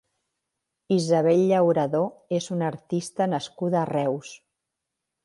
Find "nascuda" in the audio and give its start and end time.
3.35-3.79